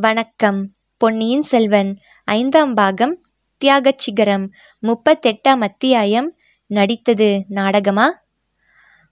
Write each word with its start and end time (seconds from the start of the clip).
வணக்கம். 0.00 0.72
பொன்னியின் 0.96 1.42
செல்வன் 1.42 1.98
ஐந்தாம் 2.24 2.74
பாகம் 2.74 3.18
தியாகச் 3.64 3.98
சிகரம் 3.98 4.50
முப்பத்தெட்டாம் 4.82 5.60
அத்தியாயம் 5.60 6.36
நடித்தது 6.66 7.44
நாடகமா? 7.48 8.22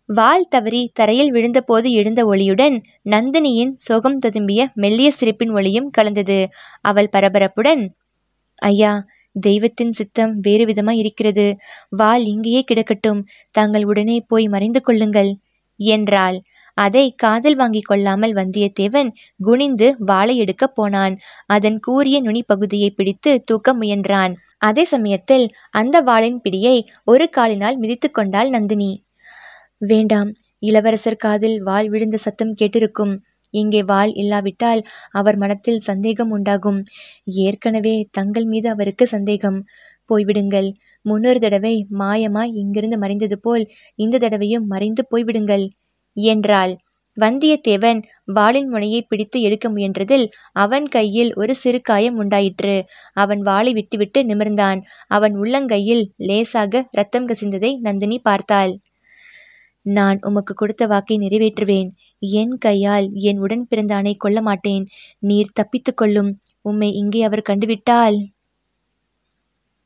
வால் 0.07 0.46
தவறி 0.49 0.91
தரையில் 0.95 1.33
விழுந்தபோது 1.33 1.91
எழுந்த 1.91 2.27
ஒளியுடன் 2.27 2.83
நந்தினியின் 3.04 3.72
சோகம் 3.75 4.19
ததும்பிய 4.19 4.72
மெல்லிய 4.75 5.11
சிரிப்பின் 5.11 5.51
ஒளியும் 5.51 5.91
கலந்தது. 5.91 6.49
அவள் 6.80 7.09
பரபரப்புடன் 7.12 7.89
ஐயா 8.55 9.05
தெய்வத்தின் 9.41 9.93
சித்தம் 9.93 10.39
வேறு 10.41 10.64
விதமாய் 10.64 10.96
இருக்கிறது. 10.96 11.57
வாள் 11.89 12.25
இங்கேயே 12.25 12.64
கிடக்கட்டும். 12.64 13.25
தாங்கள் 13.50 13.84
உடனே 13.84 14.25
போய் 14.29 14.48
மறைந்து 14.48 14.80
கொள்ளுங்கள் 14.80 15.37
என்றாள். 15.77 16.43
அதை 16.77 17.04
காதில் 17.14 17.56
வாங்கிக் 17.56 17.84
கொள்ளாமல் 17.84 18.34
வந்தியத்தேவன் 18.34 19.11
குனிந்து 19.45 19.86
வாளை 20.04 20.34
எடுக்கப் 20.36 20.74
போனான். 20.74 21.14
அதன் 21.46 21.79
கூரிய 21.79 22.16
நுனி 22.20 22.42
பகுதியை 22.42 22.91
பிடித்து 22.91 23.32
தூக்க 23.45 23.74
முயன்றான். 23.74 24.34
அதே 24.59 24.84
சமயத்தில் 24.84 25.46
அந்த 25.70 25.96
வாளின் 26.01 26.41
பிடியை 26.41 26.77
ஒரு 27.04 27.27
காலினால் 27.28 27.78
மிதித்து 27.78 28.10
கொண்டாள் 28.10 28.51
நந்தினி. 28.51 28.91
வேண்டாம் 29.82 30.30
இளவரசர் 30.62 31.16
காதில் 31.16 31.59
வாள் 31.62 31.88
விழுந்த 31.88 32.16
சத்தம் 32.16 32.54
கேட்டிருக்கும். 32.60 33.15
இங்கே 33.54 33.80
வாள் 33.82 34.12
இல்லாவிட்டால் 34.12 34.80
அவர் 35.10 35.37
மனத்தில் 35.37 35.79
சந்தேகம் 35.79 36.30
உண்டாகும். 36.30 36.80
ஏற்கனவே 37.45 37.95
தங்கள் 38.10 38.45
மீது 38.45 38.68
அவருக்கு 38.70 39.06
சந்தேகம். 39.06 39.59
போய்விடுங்கள். 40.10 40.68
முன்னொரு 41.04 41.38
தடவை 41.38 41.74
மாயமாய் 41.98 42.52
இங்கிருந்து 42.54 42.98
மறைந்தது 42.98 43.37
போல் 43.38 43.65
இந்த 43.98 44.18
தடவையும் 44.18 44.66
மறைந்து 44.66 45.02
போய்விடுங்கள். 45.10 45.65
என்றாள். 46.16 46.77
வந்தியத்தேவன் 47.20 48.02
வாளின் 48.24 48.69
முனையை 48.69 49.02
பிடித்து 49.02 49.41
எடுக்க 49.41 49.69
முயன்றதில் 49.69 50.27
அவன் 50.52 50.88
கையில் 50.88 51.34
ஒரு 51.34 51.55
சிறு 51.55 51.80
காயம் 51.80 52.16
உண்டாயிற்று. 52.16 52.84
அவன் 53.12 53.41
வாளை 53.41 53.73
விட்டுவிட்டு 53.73 54.23
நிமிர்ந்தான். 54.23 54.80
அவன் 55.07 55.40
உள்ளங்கையில் 55.40 56.05
லேசாக 56.16 56.88
ரத்தம் 56.90 57.29
கசிந்ததை 57.29 57.79
நந்தினி 57.79 58.18
பார்த்தாள். 58.18 58.79
நான் 59.82 60.18
உமக்கு 60.21 60.55
கொடுத்த 60.55 60.87
வாக்கை 60.87 61.18
நிறைவேற்றுவேன். 61.18 61.88
என் 62.18 62.59
கையால் 62.59 63.10
என் 63.12 63.38
உடன் 63.38 63.66
பிறந்தானை 63.71 64.16
கொல்ல 64.16 64.41
மாட்டேன். 64.43 64.87
நீர் 65.19 65.53
தப்பித்து 65.53 65.94
கொள்ளும். 65.94 66.38
உம்மை 66.60 66.93
இங்கே 66.93 67.22
அவர் 67.22 67.49
கண்டுவிட்டால். 67.49 68.16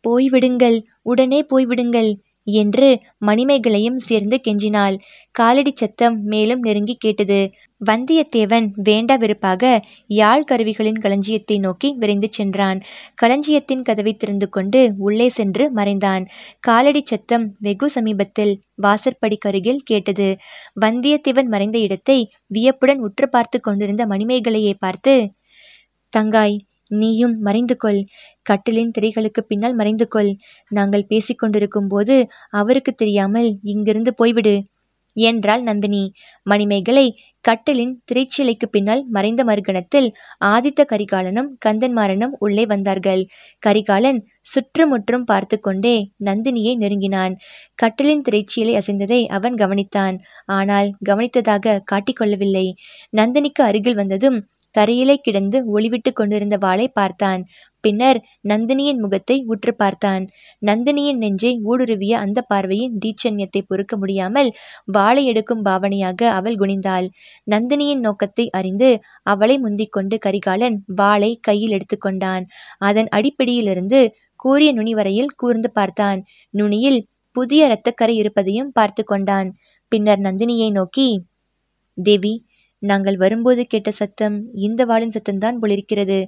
போய்விடுங்கள். 0.05 0.83
உடனே 1.03 1.47
போய்விடுங்கள். 1.51 2.11
என்று 2.55 2.89
மணிமேகலையும் 3.27 3.99
சேர்ந்து 4.01 4.41
கெஞ்சினாள். 4.49 4.97
காலடி 5.35 5.73
சத்தம் 5.75 6.17
மேலும் 6.25 6.59
நெருங்கி 6.59 6.95
கேட்டது. 6.95 7.41
வந்தியத்தேவன் 7.87 8.67
வேண்டா 8.83 9.15
வெறுப்பாக 9.17 9.63
யாழ் 10.07 10.45
கருவிகளின் 10.45 10.99
களஞ்சியத்தை 10.99 11.59
நோக்கி 11.59 11.89
விரைந்து 11.99 12.29
சென்றான். 12.31 12.81
களஞ்சியத்தின் 13.15 13.83
கதவை 13.83 14.15
திறந்து 14.17 14.49
கொண்டு 14.49 14.81
உள்ளே 14.99 15.29
சென்று 15.29 15.67
மறைந்தான். 15.71 16.25
காலடி 16.61 17.03
சத்தம் 17.05 17.47
வெகு 17.59 17.89
சமீபத்தில் 17.89 18.55
வாசற்படிக்கருகில் 18.83 19.85
கேட்டது. 19.85 20.29
வந்தியத்தேவன் 20.81 21.49
மறைந்த 21.49 21.79
இடத்தை 21.79 22.19
வியப்புடன் 22.47 22.99
உற்று 22.99 23.29
பார்த்து 23.29 23.61
கொண்டிருந்த 23.61 24.05
மணிமேகலையை 24.07 24.75
பார்த்து 24.79 25.15
தங்காய் 26.13 26.57
நீயும் 26.91 27.35
மறைந்து 27.41 27.77
கொள் 27.77 28.01
கட்டிலின் 28.43 28.95
திரைகளுக்கு 28.99 29.43
பின்னால் 29.47 29.75
மறைந்து 29.75 30.09
கொள் 30.09 30.31
நாங்கள் 30.69 31.09
பேசிக்கொண்டிருக்கும் 31.09 31.89
போது 31.89 32.17
அவருக்கு 32.51 32.95
தெரியாமல் 32.95 33.51
இங்கிருந்து 33.63 34.15
போய்விடு. 34.19 34.55
என்றாள் 35.23 35.63
நந்தினி. 35.63 36.03
மணிமேகலை 36.47 37.07
கட்டிலின் 37.45 37.95
திரைச்சிலைக்கு 38.05 38.67
பின்னால் 38.71 39.03
மறைந்த 39.07 39.45
மறுகணத்தில் 39.45 40.09
ஆதித்த 40.45 40.85
கரிகாலனும் 40.85 41.49
கந்தன்மாறனும் 41.67 42.35
உள்ளே 42.39 42.67
வந்தார்கள். 42.67 43.23
கரிகாலன் 43.59 44.21
சுற்றுமுற்றும் 44.41 45.25
பார்த்து 45.25 45.61
கொண்டே 45.61 45.97
நந்தினியை 46.25 46.75
நெருங்கினான். 46.77 47.35
கட்டிலின் 47.75 48.25
திரைச்சீலை 48.29 48.75
அசைந்ததை 48.77 49.21
அவன் 49.29 49.55
கவனித்தான். 49.55 50.19
ஆனால் 50.45 50.91
கவனித்ததாக 51.09 51.81
காட்டிக்கொள்ளவில்லை. 51.93 52.67
நந்தினிக்கு 53.17 53.63
அருகில் 53.63 53.95
வந்ததும் 53.95 54.39
தரையிலே 54.75 55.17
கிடந்து 55.19 55.59
ஒளிவிட்டு 55.75 56.11
கொண்டிருந்த 56.13 56.57
வாளை 56.57 56.87
பார்த்தான். 56.89 57.43
பின்னர் 57.85 58.19
நந்தினியின் 58.49 58.99
முகத்தை 58.99 59.37
உற்று 59.47 59.73
பார்த்தான். 59.75 60.25
நந்தினியின் 60.63 61.19
நெஞ்சை 61.19 61.53
ஊடுருவிய 61.65 62.15
அந்த 62.15 62.39
பார்வையின் 62.43 62.97
தீட்சண்யத்தை 63.05 63.61
பொறுக்க 63.67 63.95
முடியாமல் 63.97 64.51
வாளை 64.93 65.23
எடுக்கும் 65.25 65.63
பாவனையாக 65.63 66.29
அவள் 66.31 66.59
குனிந்தாள். 66.59 67.07
நந்தினியின் 67.51 68.01
நோக்கத்தை 68.01 68.47
அறிந்து 68.51 68.91
அவளை 69.23 69.57
முந்திக்கொண்டு 69.59 70.19
கரிகாலன் 70.19 70.77
வாளை 70.95 71.31
கையில் 71.41 71.75
எடுத்துக்கொண்டான் 71.77 72.45
அதன் 72.81 73.09
அடிப்பிடியிலிருந்து 73.09 74.03
கூரிய 74.41 74.71
நுனி 74.73 74.95
வரையில் 74.95 75.35
கூர்ந்து 75.37 75.71
பார்த்தான். 75.71 76.21
நுனியில் 76.55 77.01
புதிய 77.37 77.67
இரத்தக்கரை 77.69 78.15
இருப்பதையும் 78.15 78.71
பார்த்து 78.73 79.03
கொண்டான். 79.05 79.49
பின்னர் 79.93 80.21
நந்தினியை 80.21 80.71
நோக்கி 80.71 81.09
தேவி 81.99 82.35
நாங்கள் 82.83 83.17
வரும்போது 83.17 83.63
கேட்ட 83.67 83.91
சத்தம் 83.91 84.37
இந்த 84.59 84.85
வாளின் 84.85 85.15
சத்தம்தான் 85.17 85.59
போலிருக்கிறது. 85.59 86.19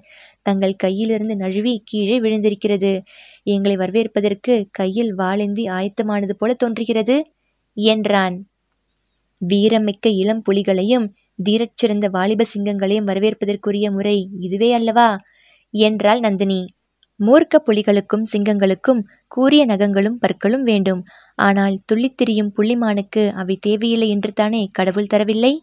தங்கள் 0.42 0.74
கையிலிருந்து 0.84 1.36
நழுவி 1.36 1.82
கீழே 1.84 2.20
விழுந்திருக்கிறது. 2.20 2.92
எங்களை 3.46 3.76
வரவேற்பதற்கு 3.76 4.54
கையில் 4.70 5.12
வாளேந்தி 5.16 5.64
ஆயத்தமானது 5.70 6.30
போல 6.32 6.54
தோன்றுகிறது 6.54 7.16
என்றான். 7.76 8.36
வீரமிக்க 9.40 10.06
இளம் 10.14 10.42
புலிகளையும் 10.48 11.06
தீரச் 11.44 11.76
சிறந்த 11.76 12.06
வாலிப 12.08 12.44
சிங்கங்களையும் 12.44 13.08
வரவேற்பதற்குரிய 13.10 13.86
முறை 13.90 14.16
இதுவே 14.40 14.70
அல்லவா 14.72 15.08
என்றாள் 15.74 16.20
நந்தினி. 16.20 16.60
மூர்க்க 17.20 17.56
புலிகளுக்கும் 17.66 18.26
சிங்கங்களுக்கும் 18.32 19.00
கூரிய 19.28 19.62
நகங்களும் 19.66 20.20
பற்களும் 20.20 20.62
வேண்டும். 20.62 21.02
ஆனால் 21.38 21.76
துள்ளித் 21.86 22.16
திரியும் 22.16 22.52
புள்ளிமானுக்கு 22.58 23.22
அவை 23.32 23.56
தேவையில்லை 23.60 24.08
என்று 24.08 24.32
தானே 24.32 24.62
கடவுள் 24.72 25.10
தரவில்லை? 25.14 25.54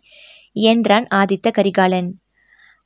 என்றான் 0.51 1.07
ஆதித்த 1.15 1.51
கரிகாலன். 1.51 2.19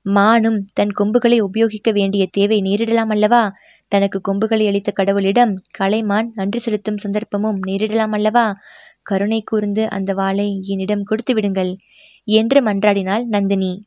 மானும் 0.01 0.65
தன் 0.73 0.91
கொம்புகளை 0.91 1.39
உபயோகிக்க 1.39 1.91
வேண்டிய 1.91 2.27
தேவை 2.31 2.61
நேரிடலாம் 2.61 3.09
அல்லவா? 3.09 3.53
தனக்கு 3.87 4.21
கொம்புகளை 4.21 4.67
அளித்த 4.67 4.93
கடவுளிடம் 4.95 5.55
கலைமான் 5.79 6.31
நன்றி 6.33 6.59
செலுத்தும் 6.59 6.95
சந்தர்ப்பமும் 6.95 7.59
நேரிடலாம் 7.67 8.11
அல்லவா? 8.11 8.55
கருணை 9.01 9.41
கூர்ந்து 9.41 9.89
அந்த 9.89 10.13
வாளை 10.13 10.59
என்னிடம் 10.63 11.03
கொடுத்து 11.03 11.33
விடுங்கள் 11.33 11.75
என்று 12.23 12.63
மன்றாடினாள் 12.63 13.23
நந்தினி. 13.23 13.85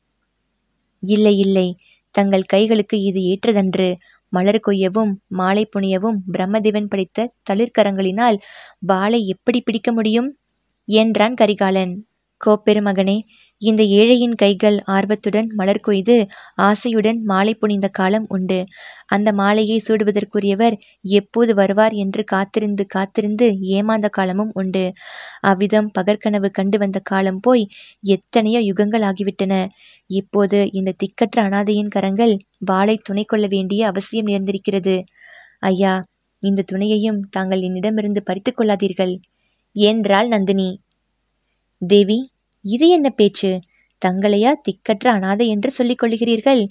இல்லை 1.00 1.38
இல்லை. 1.38 1.76
தங்கள் 2.10 2.42
கைகளுக்கு 2.52 3.00
இது 3.00 3.20
ஏற்றதன்று. 3.20 3.96
மலர் 4.28 4.60
கொய்யவும் 4.66 5.12
மாலை 5.26 5.68
புனியவும் 5.76 6.16
பிரம்மதேவன் 6.32 6.88
படைத்த 6.88 7.26
தளிர்கரங்களினால் 7.50 8.36
வாளை 8.78 9.26
எப்படி 9.26 9.60
பிடிக்க 9.60 9.92
முடியும்? 9.92 10.38
என்றான் 10.84 11.34
கரிகாலன். 11.34 12.06
கோப்பெருமகனே 12.46 13.22
இந்த 13.62 13.82
ஏழையின் 13.98 14.34
கைகள் 14.34 14.76
ஆர்வத்துடன் 14.86 15.46
மலர் 15.54 15.80
கொய்து 15.80 16.16
ஆசையுடன் 16.62 17.18
மாலை 17.22 17.54
புனிந்த 17.54 17.88
காலம் 17.88 18.26
உண்டு. 18.28 18.58
அந்த 19.06 19.32
மாலையை 19.32 19.78
சூடுவதற்குரியவர் 19.88 20.76
எப்போது 21.14 21.54
வருவார் 21.54 21.94
என்று 21.94 22.24
காத்திருந்து 22.24 22.86
காத்திருந்து 22.86 23.46
ஏமாந்த 23.70 24.08
காலமும் 24.08 24.52
உண்டு. 24.54 24.84
அவ்விதம் 25.40 25.90
பகற்கனவு 25.98 26.50
கண்டு 26.50 26.78
வந்த 26.78 27.00
காலம் 27.04 27.40
போய் 27.40 27.64
எத்தனையோ 28.08 28.60
யுகங்கள் 28.60 29.06
ஆகிவிட்டன. 29.06 29.54
இப்போது 30.10 30.60
இந்த 30.72 30.96
திக்கற்ற 31.02 31.36
அனாதையின் 31.42 31.88
கரங்கள் 31.88 32.34
வாளை 32.64 32.98
துணை 33.02 33.24
கொள்ள 33.24 33.46
வேண்டிய 33.46 33.82
அவசியம் 33.86 34.26
நேர்ந்திருக்கிறது. 34.26 34.96
ஐயா 35.64 35.94
இந்த 36.42 36.64
துணையையும் 36.72 37.20
தாங்கள் 37.30 37.60
என்னிடமிருந்து 37.60 38.22
பறித்து 38.22 38.50
கொள்ளாதீர்கள். 38.52 39.14
என்றாள் 39.76 40.28
நந்தினி. 40.28 40.70
தேவி 41.82 42.18
இது 42.66 42.86
என்ன 42.88 43.08
பேச்சு? 43.10 43.50
தங்களையா 44.02 44.50
திக்கற்ற 44.66 45.06
அனாதை 45.08 45.46
என்று 45.48 45.70
சொல்லிக் 45.70 46.00
கொள்கிறீர்கள் 46.02 46.62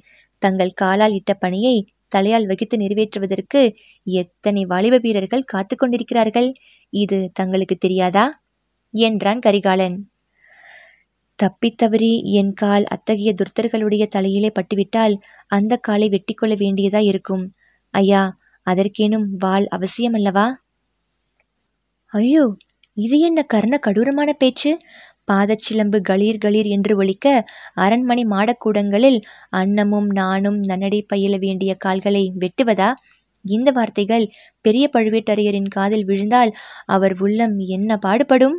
தங்கள் 0.41 0.73
காலால் 0.73 1.13
இட்ட 1.13 1.33
பணியை 1.33 1.75
தலையால் 2.15 2.45
வகித்து 2.45 2.75
நிறைவேற்றுவதற்கு 2.77 3.61
எத்தனை 4.03 4.65
வாலிப 4.65 4.97
வீரர்கள் 4.97 5.49
காத்து 5.53 5.75
கொண்டிருக்கிறார்கள்? 5.75 6.49
இது 6.93 7.17
தங்களுக்கு 7.33 7.75
தெரியாதா? 7.75 8.25
என்றான் 8.93 9.39
கரிகாலன். 9.39 9.97
தப்பித்தவறி 11.39 12.11
என் 12.31 12.53
கால் 12.53 12.85
அத்தகைய 12.85 13.31
துர்த்தர்களுடைய 13.33 14.03
தலையிலே 14.07 14.49
பட்டுவிட்டால் 14.49 15.15
அந்த 15.47 15.73
காலை 15.77 16.07
வெட்டிக்கொள்ள 16.09 16.53
வேண்டியதா 16.55 17.01
இருக்கும்? 17.03 17.43
ஐயா 17.93 18.21
அதற்கேனும் 18.67 19.27
வாள் 19.37 19.67
அவசியமல்லவா? 19.71 20.47
ஐயோ 22.13 22.45
இது 22.97 23.15
என்ன 23.19 23.39
கர்ண 23.43 23.75
கடூரமான 23.85 24.29
பேச்சு? 24.33 24.71
பாதச்சிலம்பு 25.27 25.99
களீர் 26.09 26.41
களீர் 26.45 26.69
என்று 26.69 26.93
ஒலிக்க 26.97 27.27
அரண்மனை 27.75 28.23
மாடக்கூடங்களில் 28.25 29.19
அன்னமும் 29.51 30.09
நானும் 30.13 30.59
நன்னடை 30.61 31.01
பயில 31.03 31.37
வேண்டிய 31.37 31.71
கால்களை 31.85 32.23
வெட்டுவதா? 32.39 32.89
இந்த 33.45 33.69
வார்த்தைகள் 33.71 34.25
பெரிய 34.65 34.85
பழுவேட்டரையரின் 34.93 35.69
காதில் 35.69 36.05
விழுந்தால் 36.05 36.51
அவர் 36.87 37.15
உள்ளம் 37.19 37.57
என்ன 37.69 37.97
பாடுபடும்? 37.97 38.57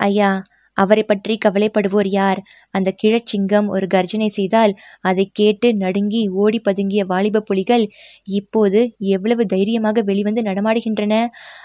ஐயா 0.00 0.30
அவரை 0.76 1.02
பற்றி 1.02 1.38
கவலைப்படுவோர் 1.44 2.08
யார்? 2.10 2.40
அந்த 2.70 2.94
கிழச்சிங்கம் 3.02 3.68
ஒரு 3.68 3.86
கர்ஜனை 3.86 4.28
செய்தால் 4.28 4.72
அதை 5.00 5.24
கேட்டு 5.32 5.74
நடுங்கி 5.74 6.28
ஓடி 6.28 6.60
பதுங்கிய 6.60 7.04
வாலிப 7.04 7.40
புலிகள் 7.40 7.84
இப்போது 8.30 8.80
எவ்வளவு 8.98 9.46
தைரியமாக 9.46 10.02
வெளிவந்து 10.02 10.42
நடமாடுகின்றன? 10.42 11.14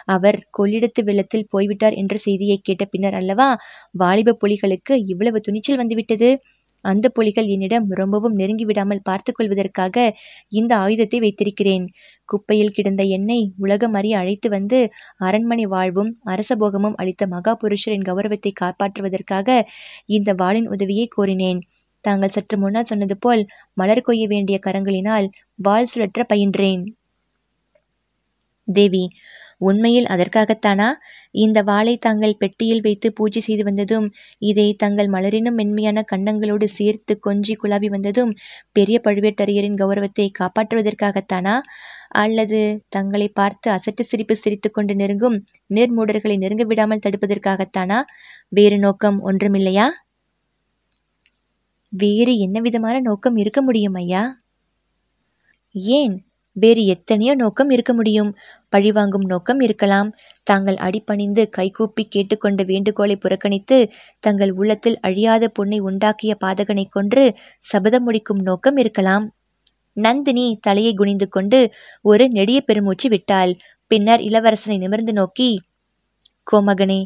அவர் 0.06 0.40
கொள்ளிடத்து 0.58 1.04
வெள்ளத்தில் 1.04 1.48
போய்விட்டார் 1.50 1.94
என்ற 1.94 2.16
செய்தியை 2.18 2.58
கேட்ட 2.64 2.86
பின்னர் 2.86 3.14
அல்லவா? 3.14 3.50
வாலிப 3.92 4.38
புலிகளுக்கு 4.44 4.96
இவ்வளவு 5.06 5.40
துணிச்சல் 5.40 5.78
வந்துவிட்டது. 5.78 6.30
அந்த 6.86 7.06
புலிகள் 7.10 7.48
என்னிடம் 7.48 7.86
ரொம்பவும் 8.00 8.38
நெருங்கிவிடாமல் 8.40 9.04
பார்த்து 9.04 9.32
கொள்வதற்காக 9.34 9.96
இந்த 10.52 10.72
ஆயுதத்தை 10.78 11.20
வைத்திருக்கிறேன். 11.20 11.86
குப்பையில் 12.30 12.76
கிடந்த 12.78 13.04
என்னை 13.18 13.40
உலகம் 13.58 13.96
அறிய 14.00 14.16
அழைத்து 14.18 14.50
வந்து 14.50 14.80
அரண்மனை 15.20 15.66
வாழ்வும் 15.68 16.12
அரசபோகமும் 16.26 16.98
அளித்த 16.98 17.26
மகாபுருஷரின் 17.28 18.08
கௌரவத்தை 18.10 18.54
காப்பாற்றுவதற்காக 18.62 19.48
இந்த 20.10 20.30
வாளின் 20.34 20.70
உதவியை 20.70 21.08
கோரினேன். 21.18 21.62
தாங்கள் 22.06 22.36
சற்று 22.36 22.56
முன்னால் 22.58 22.90
சொன்னது 22.90 23.16
போல் 23.18 23.44
மலர் 23.74 24.06
கொய்ய 24.08 24.26
வேண்டிய 24.28 24.58
கரங்களினால் 24.66 25.28
வாள் 25.60 25.92
சுழற்ற 25.94 26.22
பயின்றேன். 26.32 26.84
தேவி 28.68 29.04
உண்மையில் 29.62 30.06
அதற்காகத்தானா? 30.06 30.94
இந்த 31.32 31.64
வாளை 31.64 31.98
தாங்கள் 31.98 32.38
பெட்டியில் 32.38 32.82
வைத்து 32.82 33.14
பூஜை 33.14 33.42
செய்து 33.42 33.64
வந்ததும் 33.64 34.12
இதை 34.38 34.74
தங்கள் 34.74 35.08
மலரினும் 35.08 35.54
மென்மையான 35.54 36.06
கன்னங்களோடு 36.12 36.64
சேர்த்து 36.64 37.20
கொஞ்சி 37.28 37.56
குழாவி 37.64 37.86
வந்ததும் 37.86 38.36
பெரிய 38.72 39.02
பழுவேட்டரையரின் 39.04 39.76
கௌரவத்தை 39.76 40.32
காப்பாற்றுவதற்காகத்தானா? 40.40 41.60
அல்லது 42.10 42.84
தங்களை 42.90 43.28
பார்த்து 43.30 43.72
அசட்டு 43.72 44.02
சிரிப்பு 44.02 44.36
சிரித்துக்கொண்டு 44.36 44.96
நெருங்கும் 44.96 45.44
நேர்மூடர்களை 45.74 46.38
நெருங்க 46.38 46.64
விடாமல் 46.64 47.00
தடுப்பதற்காகத்தானா? 47.10 48.02
வேறு 48.50 48.80
நோக்கம் 48.80 49.32
ஒன்றுமில்லையா? 49.32 49.88
வேறு 51.90 52.38
என்ன 52.38 52.60
விதமான 52.60 53.00
நோக்கம் 53.00 53.38
இருக்க 53.38 53.62
முடியும் 53.62 53.94
ஐயா? 53.94 54.38
ஏன்? 55.76 56.25
வேறு 56.56 56.86
எத்தனையோ 56.86 57.34
நோக்கம் 57.36 57.70
இருக்க 57.70 57.94
முடியும். 57.94 58.32
பழிவாங்கும் 58.70 59.26
நோக்கம் 59.26 59.60
இருக்கலாம். 59.60 60.10
தாங்கள் 60.44 60.78
அடிபணிந்து 60.78 61.44
கைகூப்பி 61.50 62.04
கேட்டுக்கொண்ட 62.16 62.64
வேண்டுகோளை 62.66 63.16
புறக்கணித்து 63.16 63.78
தங்கள் 64.20 64.52
உள்ளத்தில் 64.52 65.00
அழியாத 65.00 65.52
பொண்ணை 65.60 65.80
உண்டாக்கிய 65.82 66.34
பாதகனை 66.46 66.86
கொன்று 66.90 67.26
சபதம் 67.60 68.04
முடிக்கும் 68.04 68.42
நோக்கம் 68.42 68.78
இருக்கலாம். 68.78 69.26
நந்தினி 69.98 70.46
தலையை 70.62 70.94
குனிந்து 70.94 71.28
கொண்டு 71.30 71.60
ஒரு 72.02 72.30
நெடிய 72.30 72.62
பெருமூச்சு 72.62 73.10
விட்டாள். 73.10 73.54
பின்னர் 73.92 74.22
இளவரசனை 74.22 74.78
நிமிர்ந்து 74.78 75.14
நோக்கி 75.14 75.50
கோமகனே 76.48 77.02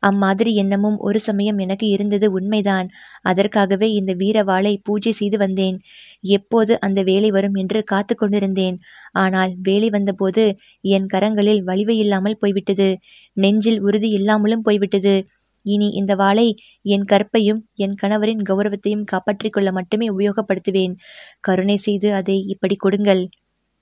அம்மாதிரி 0.00 0.50
எண்ணமும் 0.54 0.96
ஒரு 0.98 1.18
சமயம் 1.18 1.58
எனக்கு 1.58 1.86
இருந்தது 1.86 2.26
உண்மைதான். 2.32 2.88
அதற்காகவே 3.22 3.88
இந்த 3.92 4.12
வீரவாளை 4.12 4.72
பூஜை 4.82 5.12
செய்து 5.12 5.38
வந்தேன். 5.38 5.76
எப்போது 6.34 6.72
அந்த 6.80 7.02
வேலை 7.02 7.30
வரும் 7.30 7.54
என்று 7.54 7.80
காத்து 7.84 8.14
கொண்டிருந்தேன். 8.14 8.76
ஆனால் 9.12 9.52
வேலை 9.62 9.88
வந்தபோது 9.90 10.44
என் 10.94 11.08
கரங்களில் 11.14 11.62
வலிவை 11.64 11.96
இல்லாமல் 11.96 12.40
போய்விட்டது. 12.40 12.88
நெஞ்சில் 13.36 13.80
உறுதி 13.80 14.10
இல்லாமலும் 14.10 14.62
போய்விட்டது. 14.62 15.14
இனி 15.64 15.88
இந்த 15.90 16.12
வாளை 16.14 16.48
என் 16.84 17.06
கற்பையும் 17.12 17.60
என் 17.74 17.94
கணவரின் 18.02 18.42
கௌரவத்தையும் 18.42 19.04
காப்பாற்றிக் 19.04 19.52
கொள்ள 19.52 19.68
மட்டுமே 19.72 20.06
உபயோகப்படுத்துவேன். 20.10 20.94
கருணை 21.40 21.76
செய்து 21.76 22.08
அதை 22.14 22.36
இப்படி 22.46 22.76
கொடுங்கள் 22.76 23.22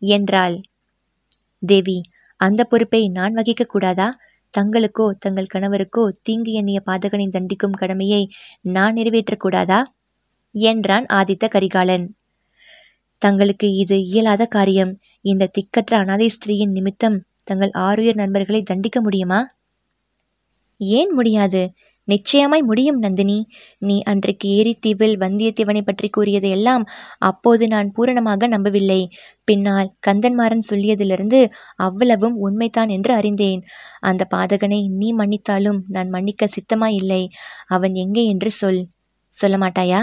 என்றாள். 0.02 0.56
தேவி 1.62 1.98
அந்த 2.40 2.60
பொறுப்பை 2.64 3.00
நான் 3.08 3.34
வகிக்க 3.34 3.62
கூடாதா? 3.66 4.06
தங்களுக்கோ 4.54 5.06
தங்கள் 5.18 5.52
கணவருக்கோ 5.54 6.04
தீங்கு 6.22 6.52
எண்ணிய 6.52 6.82
பாதகனை 6.86 7.26
தண்டிக்கும் 7.28 7.78
கடமையை 7.78 8.22
நான் 8.68 8.94
நிறைவேற்றக்கூடாதா? 8.94 9.80
என்றான் 10.54 11.06
ஆதித்த 11.12 11.44
கரிகாலன். 11.48 12.06
தங்களுக்கு 13.22 13.68
இது 13.72 13.96
இயலாத 14.04 14.46
காரியம். 14.46 14.92
இந்த 15.24 15.50
திக்கற்ற 15.58 15.92
அனாதை 15.94 16.28
ஸ்திரீயின் 16.28 16.72
நிமித்தம் 16.72 17.18
தங்கள் 17.44 17.72
ஆறுயர் 17.78 18.14
நண்பர்களை 18.14 18.62
தண்டிக்க 18.62 19.00
முடியுமா? 19.00 19.40
ஏன் 20.80 21.12
முடியாது? 21.14 21.62
நிச்சயமாய் 22.08 22.62
முடியும் 22.62 22.98
நந்தினி. 22.98 23.36
நீ 23.78 23.96
அன்றைக்கு 24.02 24.48
ஏரித்தீவில் 24.48 25.16
வந்தியத்தேவனை 25.16 25.80
பற்றி 25.80 26.08
கூறியதையெல்லாம் 26.08 26.84
அப்போது 27.18 27.66
நான் 27.68 27.92
பூரணமாக 27.92 28.46
நம்பவில்லை. 28.46 29.00
பின்னால் 29.44 29.92
கந்தன்மாறன் 30.06 30.68
சொல்லியதிலிருந்து 30.70 31.40
அவ்வளவும் 31.76 32.36
உண்மைதான் 32.36 32.88
என்று 32.88 33.14
அறிந்தேன். 33.14 33.62
அந்த 34.00 34.26
பாதகனை 34.30 34.80
நீ 34.96 35.10
மன்னித்தாலும் 35.12 35.80
நான் 35.88 36.08
மன்னிக்க 36.08 36.48
சித்தமாயில்லை. 36.56 37.22
அவன் 37.66 37.94
எங்கே 37.94 38.24
என்று 38.24 38.50
சொல். 38.50 38.82
சொல்ல 39.32 39.56
மாட்டாயா 39.56 40.00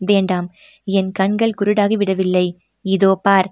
வேண்டாம். 0.00 0.46
என் 0.84 1.10
கண்கள் 1.12 1.58
குருடாகி 1.60 1.96
விடவில்லை. 1.96 2.46
இதோ 2.84 3.10
பார். 3.22 3.48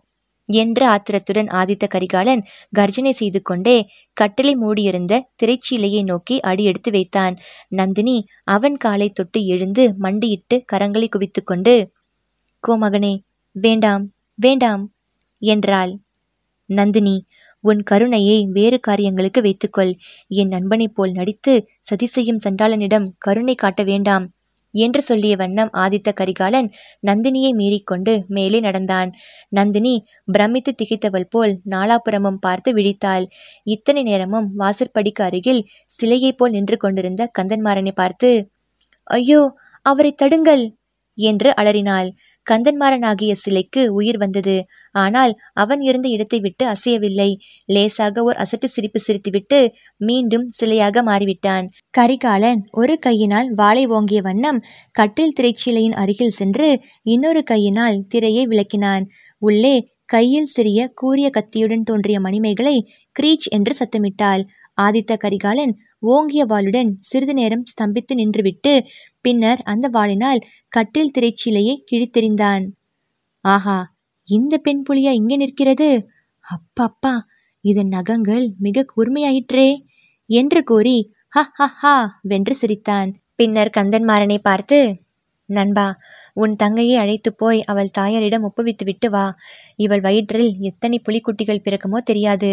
என்ற 0.49 0.89
ஆத்திரத்துடன் 0.89 1.47
ஆதித்த 1.47 1.87
கரிகாலன் 1.89 2.47
கர்ஜனை 2.73 3.13
செய்து 3.13 3.43
கொண்டே 3.43 3.87
கட்டளை 4.13 4.55
மூடியிருந்த 4.55 5.29
திரைச்சீலையை 5.43 6.03
நோக்கி 6.05 6.41
அடி 6.41 6.65
எடுத்து 6.65 6.91
வைத்தான். 6.91 7.39
நந்தினி 7.69 8.27
அவன் 8.45 8.77
காலை 8.77 9.11
தொட்டு 9.11 9.45
எழுந்து 9.47 9.95
மண்டியிட்டு 9.99 10.65
கரங்களை 10.73 11.09
குவித்துக்கொண்டு 11.09 11.91
கோமகனே 12.69 13.15
வேண்டாம் 13.53 14.13
வேண்டாம் 14.35 14.95
என்றாள். 15.39 15.93
நந்தினி 16.67 17.27
உன் 17.61 17.83
கருணையை 17.83 18.47
வேறு 18.47 18.81
காரியங்களுக்கு 18.81 19.41
வைத்துக்கொள். 19.43 19.97
என் 20.29 20.49
நண்பனைப் 20.49 20.95
போல் 20.95 21.13
நடித்து 21.13 21.69
சதி 21.81 22.07
செய்யும் 22.07 22.43
சண்டாளனிடம் 22.45 23.11
கருணை 23.19 23.55
காட்ட 23.55 23.83
வேண்டாம். 23.83 24.27
என்று 24.75 25.01
சொல்லிய 25.03 25.35
வண்ணம் 25.37 25.71
ஆதித்த 25.77 26.09
கரிகாலன் 26.13 26.69
நந்தினியை 27.07 27.53
மீறிக்கொண்டு 27.53 28.13
மேலே 28.29 28.59
நடந்தான். 28.61 29.11
நந்தினி 29.49 29.95
பிரமித்து 30.33 30.73
திகைத்தவள் 30.75 31.29
போல் 31.31 31.55
நாலாபுரமும் 31.71 32.41
பார்த்து 32.41 32.73
விழித்தாள். 32.73 33.27
இத்தனை 33.67 34.03
நேரமும் 34.03 34.49
வாசற்படிக்கு 34.59 35.25
அருகில் 35.25 35.63
சிலையைப் 35.91 36.39
போல் 36.39 36.51
நின்று 36.51 36.77
கொண்டிருந்த 36.77 37.31
கந்தன்மாறனை 37.39 37.95
பார்த்து 37.95 38.31
ஐயோ 39.11 39.41
அவரை 39.87 40.13
தடுங்கள் 40.15 40.65
என்று 41.19 41.51
அலறினாள். 41.55 42.09
கந்தன்மாறனாகிய 42.51 43.33
சிலைக்கு 43.35 43.83
உயிர் 43.93 44.19
வந்தது. 44.19 44.57
ஆனால் 44.95 45.33
அவன் 45.55 45.81
இருந்த 45.81 46.07
இடத்தை 46.09 46.39
விட்டு 46.41 46.65
அசையவில்லை. 46.67 47.29
லேசாக 47.69 48.23
ஓர் 48.23 48.37
அசட்டு 48.37 48.69
சிரிப்பு 48.69 49.01
சிரித்துவிட்டு 49.07 49.61
மீண்டும் 50.01 50.47
சிலையாக 50.61 51.03
மாறிவிட்டான். 51.03 51.67
கரிகாலன் 51.91 52.63
ஒரு 52.73 52.97
கையினால் 52.99 53.51
வாளை 53.55 53.85
ஓங்கிய 53.87 54.21
வண்ணம் 54.21 54.63
கட்டில் 54.93 55.37
திரைச்சீலையின் 55.41 55.99
அருகில் 56.03 56.37
சென்று 56.39 56.69
இன்னொரு 57.07 57.43
கையினால் 57.43 57.99
திரையை 58.09 58.47
விளக்கினான். 58.47 59.07
உள்ளே 59.43 59.77
கையில் 60.05 60.47
சிறிய 60.47 60.81
கூரிய 60.95 61.29
கத்தியுடன் 61.31 61.83
தோன்றிய 61.83 62.19
மணிமேகலை 62.21 62.77
கிரீச் 63.17 63.49
என்று 63.51 63.73
சத்தமிட்டாள். 63.81 64.43
ஆதித்த 64.79 65.13
கரிகாலன் 65.17 65.73
ஓங்கிய 66.07 66.43
வாளுடன் 66.45 66.91
சிறிது 67.01 67.35
நேரம் 67.35 67.65
ஸ்தம்பித்து 67.71 68.15
நின்றுவிட்டு 68.15 68.73
பின்னர் 69.29 69.61
அந்த 69.65 69.87
வாளினால் 69.89 70.41
கட்டில் 70.73 71.15
திரைச்சீலையை 71.15 71.75
கிழித்தெறிந்தான். 71.91 72.65
ஆஹா 73.45 73.79
இந்த 74.29 74.55
பெண் 74.59 74.83
புலியா 74.89 75.13
இங்கே 75.13 75.37
நிற்கிறது? 75.37 75.91
அப்பப்பா 76.45 77.15
இதன் 77.65 77.89
நகங்கள் 77.89 78.45
மிக 78.59 78.87
கூர்மையாயிற்றே 78.93 79.69
என்று 80.31 80.61
கூறி 80.63 80.99
ஹ 81.29 81.43
ஹ 81.59 81.67
ஹா 81.81 81.95
வென்று 82.23 82.55
சிரித்தான். 82.55 83.11
பின்னர் 83.37 83.71
கந்தன்மாறனை 83.77 84.39
பார்த்து 84.43 84.79
நண்பா 85.49 85.87
உன் 86.39 86.55
தங்கையை 86.57 86.97
அழைத்து 86.97 87.31
போய் 87.35 87.61
அவள் 87.63 87.91
தாயாரிடம் 87.91 88.45
ஒப்புவித்துவிட்டு 88.45 89.09
வா. 89.09 89.25
இவள் 89.77 90.01
வயிற்றில் 90.01 90.51
எத்தனை 90.61 90.99
புலிக்குட்டிகள் 91.01 91.65
பிறக்குமோ 91.65 92.01
தெரியாது. 92.05 92.51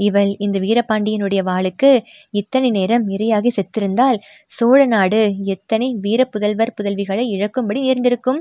இவள் 0.00 0.30
இந்த 0.38 0.58
வீரபாண்டியனுடைய 0.58 1.42
வாளுக்கு 1.42 1.90
இத்தனை 2.34 2.70
நேரம் 2.70 3.06
இரையாகி 3.08 3.50
செத்திருந்தால் 3.50 4.20
சோழ 4.50 4.80
நாடு 4.86 5.22
எத்தனை 5.48 5.88
வீர 6.00 6.30
புதல்வர் 6.32 6.76
புதல்விகளை 6.76 7.26
இழக்கும்படி 7.36 7.82
நேர்ந்திருக்கும்? 7.82 8.40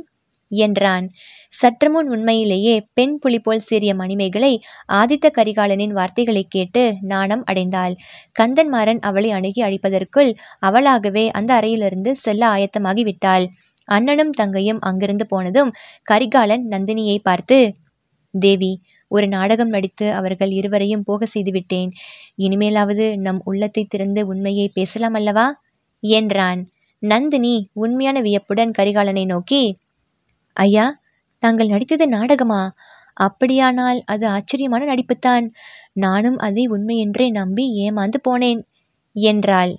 என்றான். 0.61 1.05
சற்றுமுன் 1.53 2.09
உண்மையிலேயே 2.09 2.73
பெண் 2.93 3.13
புலி 3.19 3.39
போல் 3.39 3.63
சீறிய 3.69 3.91
மணிமேகலை 3.95 4.51
ஆதித்த 4.93 5.27
கரிகாலனின் 5.37 5.93
வார்த்தைகளை 5.93 6.43
கேட்டு 6.49 6.83
நாணம் 7.03 7.43
அடைந்தாள். 7.45 7.93
கந்தன்மாறன் 8.39 9.01
அவளை 9.01 9.29
அணுகி 9.31 9.61
அழிப்பதற்குள் 9.61 10.31
அவளாகவே 10.61 11.25
அந்த 11.31 11.51
அறையிலிருந்து 11.53 12.13
செல்ல 12.15 12.43
ஆயத்தமாகி 12.49 13.03
விட்டாள் 13.03 13.45
அண்ணனும் 13.91 14.33
தங்கையும் 14.37 14.81
அங்கிருந்து 14.81 15.25
போனதும் 15.27 15.71
கரிகாலன் 16.03 16.65
நந்தினியை 16.71 17.17
பார்த்து 17.23 17.57
தேவி 18.33 18.71
ஒரு 19.11 19.25
நாடகம் 19.27 19.67
நடித்து 19.67 20.05
அவர்கள் 20.11 20.51
இருவரையும் 20.51 21.05
போக 21.05 21.25
செய்துவிட்டேன் 21.25 21.89
இனிமேலாவது 22.37 23.05
நம் 23.17 23.41
உள்ளத்தை 23.43 23.83
திறந்து 23.85 24.21
உண்மையை 24.27 24.67
பேசலாம் 24.73 25.13
அல்லவா? 25.13 25.47
என்றான். 26.03 26.61
நந்தினி 27.03 27.55
உண்மையான 27.73 28.17
வியப்புடன் 28.21 28.71
கரிகாலனை 28.77 29.25
நோக்கி 29.25 29.61
ஐயா 30.57 30.85
தாங்கள் 31.43 31.71
நடித்தது 31.73 32.05
நாடகமா? 32.07 32.61
அப்படியானால் 33.17 33.99
அது 34.05 34.25
ஆச்சரியமான 34.27 34.83
நடிப்புத்தான். 34.85 35.45
நானும் 35.95 36.37
அதை 36.37 36.63
உண்மையென்றே 36.67 37.27
நம்பி 37.31 37.65
ஏமாந்து 37.85 38.19
போனேன் 38.27 38.61
என்றாள். 39.15 39.73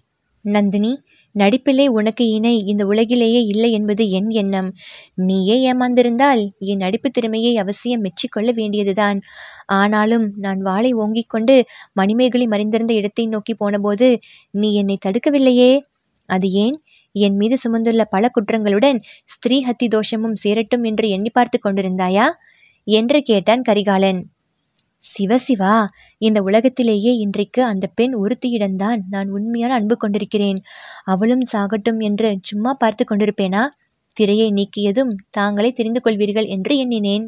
நந்தினி 0.44 0.92
நடிப்பிலே 1.34 1.86
உனக்கு 1.86 2.28
இணை 2.28 2.64
இந்த 2.66 2.86
உலகிலேயே 2.86 3.42
இல்லை 3.42 3.72
என்பது 3.72 4.10
என் 4.10 4.30
எண்ணம். 4.30 4.74
நீயே 5.14 5.72
ஏமாந்திருந்தால் 5.72 6.48
என் 6.58 6.76
நடிப்பு 6.76 7.10
திறமையை 7.10 7.56
அவசியம் 7.56 8.04
மெச்சிக்கொள்ள 8.04 8.54
வேண்டியதுதான். 8.54 9.20
ஆனாலும் 9.66 10.32
நான் 10.36 10.60
வாளை 10.60 10.94
ஓங்கிக் 10.94 11.28
கொண்டு 11.28 11.64
மணிமேகலை 11.92 12.46
மறைந்திருந்த 12.46 12.94
இடத்தை 12.94 13.26
நோக்கி 13.26 13.54
போனபோது 13.54 14.20
நீ 14.50 14.74
என்னை 14.74 14.98
தடுக்கவில்லையே? 15.06 15.80
அது 16.26 16.50
ஏன்? 16.50 16.82
என் 17.12 17.36
மீது 17.36 17.56
சுமந்துள்ள 17.56 18.04
பல 18.10 18.30
குற்றங்களுடன் 18.30 19.02
ஸ்திரீ 19.24 19.64
ஹத்தி 19.64 19.88
தோஷமும் 19.88 20.34
சேரட்டும் 20.34 20.82
என்று 20.82 21.08
எண்ணி 21.08 21.30
பார்த்து 21.30 21.58
கொண்டிருந்தாயா? 21.64 22.30
என்று 22.84 23.22
கேட்டான் 23.22 23.62
கரிகாலன். 23.62 24.31
சிவசிவா 25.02 25.86
இந்த 26.18 26.42
உலகத்திலேயே 26.42 27.12
இன்றைக்கு 27.14 27.64
அந்த 27.64 27.86
பெண் 27.94 28.14
ஒருத்தியிடம்தான் 28.16 29.00
நான் 29.10 29.30
உண்மையான 29.30 29.74
அன்பு 29.74 29.96
கொண்டிருக்கிறேன். 29.96 30.62
அவளும் 31.04 31.44
சாகட்டும் 31.52 31.98
என்று 31.98 32.38
சும்மா 32.42 32.72
பார்த்து 32.72 33.04
கொண்டிருப்பேனா? 33.04 33.66
திரையை 34.14 34.48
நீக்கியதும் 34.50 35.12
தாங்களே 35.30 35.70
தெரிந்து 35.72 36.00
கொள்வீர்கள் 36.04 36.48
என்று 36.48 36.78
எண்ணினேன். 36.78 37.26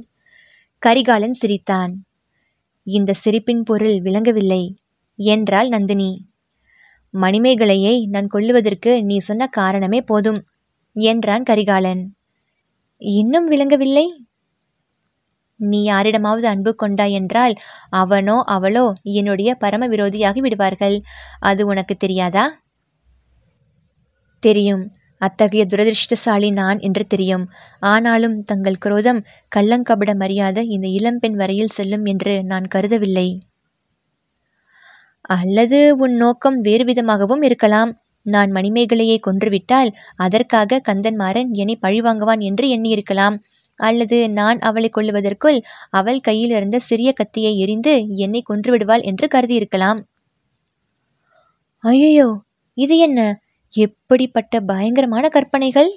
கரிகாலன் 0.78 1.32
சிரித்தான். 1.32 1.92
இந்த 2.82 3.12
சிரிப்பின் 3.12 3.62
பொருள் 3.62 4.00
விளங்கவில்லை. 4.00 4.76
என்றாள் 5.18 5.68
நந்தினி. 5.68 6.26
மணிமேகலையை 7.14 8.06
நான் 8.08 8.28
கொல்லுவதற்கு 8.34 9.02
நீ 9.02 9.18
சொன்ன 9.18 9.46
காரணமே 9.46 10.00
போதும் 10.00 10.44
என்றான் 10.96 11.42
கரிகாலன். 11.42 12.02
இன்னும் 12.96 13.44
விளங்கவில்லை? 13.44 14.26
நீ 15.60 15.82
யாரிடமாவது 15.82 16.46
அன்பு 16.48 16.74
கொண்டாய் 16.74 17.12
என்றால் 17.12 17.54
அவனோ 17.90 18.36
அவளோ 18.46 18.84
என்னுடைய 19.12 19.50
பரம 19.54 19.88
விரோதியாகி 19.88 20.40
விடுவார்கள். 20.40 20.96
அது 21.40 21.66
உனக்கு 21.66 21.96
தெரியாதா? 21.96 22.44
தெரியும். 24.42 24.84
அத்தகைய 25.20 25.62
துரதிருஷ்டசாலி 25.66 26.48
நான் 26.50 26.78
என்று 26.80 27.06
தெரியும். 27.06 27.44
ஆனாலும் 27.80 28.36
தங்கள் 28.42 28.82
குரோதம் 28.84 29.20
கள்ளங்கபட 29.56 30.12
மரியாத 30.14 30.62
இந்த 30.62 30.86
இளம்பெண் 30.88 31.34
வரையில் 31.34 31.68
செல்லும் 31.68 32.04
என்று 32.04 32.44
நான் 32.44 32.66
கருதவில்லை. 32.74 33.28
அல்லது 35.28 35.78
உன் 35.96 36.16
நோக்கம் 36.16 36.58
வேறு 36.60 36.84
விதமாகவும் 36.84 37.42
இருக்கலாம். 37.42 37.92
நான் 38.26 38.50
மணிமேகலையை 38.50 39.18
கொன்றுவிட்டால் 39.20 39.90
அதற்காக 40.16 40.80
கந்தன்மாறன் 40.88 41.50
என்னை 41.52 41.76
பழிவாங்குவான் 41.82 42.40
என்று 42.40 42.66
எண்ணியிருக்கலாம். 42.68 43.36
அல்லது 43.80 44.30
நான் 44.30 44.58
அவளை 44.58 44.90
கொல்லுவதற்குள் 44.96 45.58
அவள் 45.90 46.20
கையில் 46.20 46.50
இருந்த 46.50 46.78
சிறிய 46.78 47.12
கத்தியை 47.12 47.58
எரிந்து 47.58 47.94
என்னை 48.16 48.42
கொன்றுவிடுவாள் 48.50 49.02
என்று 49.02 49.28
கருதியிருக்கலாம். 49.34 50.00
ஐயோ 51.84 52.28
இது 52.74 52.98
என்ன? 52.98 53.20
எப்படிப்பட்ட 53.72 54.60
பயங்கரமான 54.60 55.28
கற்பனைகள்? 55.28 55.90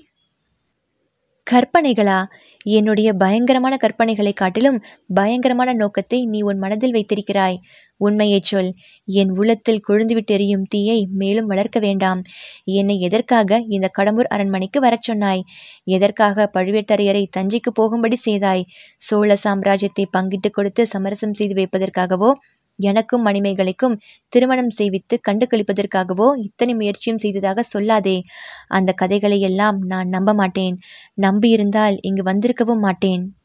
கற்பனைகளா? 1.48 2.26
என்னுடைய 2.64 3.14
பயங்கரமான 3.14 3.78
கற்பனைகளை 3.82 4.34
காட்டிலும் 4.34 4.84
பயங்கரமான 5.14 5.74
நோக்கத்தை 5.74 6.26
நீ 6.26 6.42
உன் 6.42 6.58
மனதில் 6.58 6.92
வைத்திருக்கிறாய். 6.92 7.58
உண்மையைச் 7.98 8.44
சொல். 8.44 8.74
என் 9.06 9.30
உள்ளத்தில் 9.30 9.82
கொழுந்துவிட்டு 9.88 10.26
எரியும் 10.28 10.64
தீயை 10.64 11.08
மேலும் 11.12 11.46
வளர்க்க 11.46 11.80
வேண்டாம். 11.80 12.22
என்னை 12.64 13.00
எதற்காக 13.00 13.60
இந்த 13.68 13.92
கடம்பூர் 13.98 14.30
அரண்மனைக்கு 14.30 14.80
வரச் 14.80 15.02
சொன்னாய்? 15.02 15.44
எதற்காக 15.84 16.50
பழுவேட்டரையரை 16.54 17.24
தஞ்சைக்கு 17.38 17.72
போகும்படி 17.74 18.16
செய்தாய்? 18.16 18.66
சோழ 18.98 19.38
சாம்ராஜ்யத்தை 19.44 20.06
பங்கிட்டு 20.18 20.50
கொடுத்து 20.52 20.88
சமரசம் 20.88 21.34
செய்து 21.34 21.56
வைப்பதற்காகவோ? 21.56 22.32
எனக்கும் 22.80 23.26
மணிமேகலைக்கும் 23.26 24.00
திருமணம் 24.28 24.70
செய்வித்து 24.78 25.16
கண்டு 25.22 25.48
கழிப்பதற்காகவோ 25.48 26.38
இத்தனை 26.38 26.76
முயற்சியும் 26.76 27.18
செய்ததாக 27.18 27.64
சொல்லாதே. 27.74 28.22
அந்த 28.68 28.92
கதைகளை 28.92 29.42
எல்லாம் 29.42 29.80
நான் 29.86 30.08
நம்ப 30.08 30.34
மாட்டேன். 30.34 30.78
நம்பியிருந்தால் 31.22 31.98
இங்கு 32.02 32.24
வந்திருக்கவும் 32.24 32.80
மாட்டேன். 32.80 33.36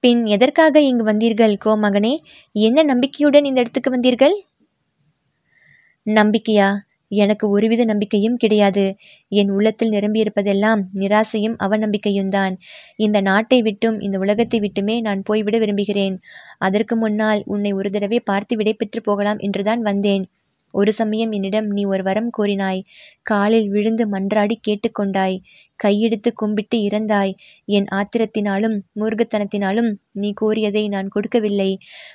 பின் 0.00 0.26
எதற்காக 0.26 0.80
இங்கு 0.80 1.04
வந்தீர்கள் 1.04 1.56
கோமகனே? 1.64 2.16
என்ன 2.52 2.82
நம்பிக்கையுடன் 2.82 3.44
இந்த 3.44 3.60
இடத்துக்கு 3.60 3.90
வந்தீர்கள்? 3.90 4.36
நம்பிக்கையா? 6.06 6.68
எனக்கு 7.10 7.46
ஒருவித 7.50 7.82
நம்பிக்கையும் 7.84 8.36
கிடையாது. 8.36 8.84
என் 9.32 9.50
உள்ளத்தில் 9.50 9.92
நிரம்பியிருப்பதெல்லாம் 9.92 10.82
நிராசையும் 11.00 11.56
அவநம்பிக்கையும் 11.58 12.28
தான் 12.28 12.54
இந்த 12.96 13.20
நாட்டை 13.20 13.60
விட்டும் 13.62 13.98
இந்த 14.00 14.18
உலகத்தை 14.18 14.60
விட்டுமே 14.60 14.96
நான் 15.00 15.22
போய்விட 15.22 15.58
விரும்புகிறேன். 15.58 16.16
அதற்கு 16.58 16.96
முன்னால் 16.96 17.42
உன்னை 17.46 17.72
ஒரு 17.72 17.90
தடவை 17.90 18.20
பார்த்து 18.24 18.56
விடை 18.56 18.74
பெற்று 18.74 19.02
போகலாம் 19.02 19.38
என்றுதான் 19.38 19.82
வந்தேன். 19.82 20.26
ஒரு 20.70 20.92
சமயம் 20.92 21.32
என்னிடம் 21.32 21.66
நீ 21.66 21.84
ஒரு 21.84 22.02
வரம் 22.02 22.30
கோரினாய் 22.38 22.80
காலில் 23.22 23.68
விழுந்து 23.68 24.04
மன்றாடி 24.06 24.56
கேட்டுக்கொண்டாய். 24.68 25.36
கையெடுத்து 25.84 26.30
கும்பிட்டு 26.32 26.78
இறந்தாய். 26.78 27.32
என் 27.64 27.88
ஆத்திரத்தினாலும் 27.90 28.76
மூர்க்கத்தனத்தினாலும் 28.96 29.90
நீ 30.12 30.32
கோரியதை 30.40 30.88
நான் 30.88 31.08
கொடுக்கவில்லை. 31.08 31.70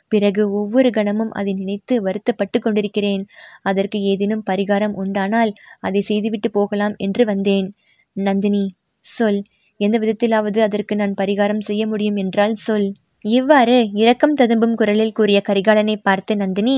பிறகு 0.07 0.51
ஒவ்வொரு 0.51 0.89
கணமும் 0.89 1.31
அதை 1.31 1.53
நினைத்து 1.53 2.01
வருத்தப்பட்டு 2.01 2.59
கொண்டிருக்கிறேன். 2.59 3.25
அதற்கு 3.61 3.99
ஏதேனும் 4.01 4.43
பரிகாரம் 4.49 4.95
உண்டானால் 4.95 5.53
அதை 5.79 6.01
செய்துவிட்டு 6.01 6.51
போகலாம் 6.51 6.95
என்று 6.97 7.25
வந்தேன். 7.25 7.69
நந்தினி 8.15 8.75
சொல். 8.99 9.41
எந்த 9.79 9.97
விதத்திலாவது 9.99 10.59
அதற்கு 10.59 10.95
நான் 10.95 11.17
பரிகாரம் 11.21 11.59
செய்ய 11.59 11.87
முடியும் 11.87 12.15
என்றால் 12.15 12.53
சொல். 12.53 12.93
இவ்வாறு 13.25 13.89
இரக்கம் 13.93 14.33
ததும்பும் 14.33 14.75
குரலில் 14.75 15.11
கூறிய 15.11 15.41
கரிகாலனை 15.47 15.95
பார்த்து 16.01 16.33
நந்தினி 16.35 16.77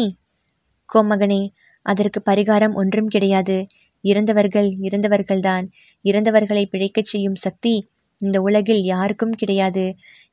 கோமகனே 0.90 1.40
அதற்கு 1.88 2.20
பரிகாரம் 2.32 2.74
ஒன்றும் 2.74 3.08
கிடையாது. 3.08 3.58
இறந்தவர்கள் 4.03 4.70
இறந்தவர்கள்தான். 4.82 5.65
இறந்தவர்களை 6.06 6.63
பிழைக்கச் 6.65 7.12
செய்யும் 7.12 7.39
சக்தி 7.46 7.74
இந்த 8.20 8.38
உலகில் 8.41 8.84
யாருக்கும் 8.84 9.36
கிடையாது. 9.36 9.86